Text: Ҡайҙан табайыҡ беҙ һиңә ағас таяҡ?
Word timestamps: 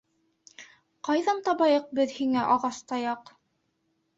Ҡайҙан 1.09 1.43
табайыҡ 1.49 1.91
беҙ 1.99 2.15
һиңә 2.17 2.47
ағас 2.57 2.81
таяҡ? 2.93 3.31